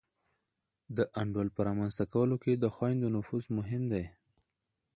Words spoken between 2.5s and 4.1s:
د خویندو نفوذ مهم دی.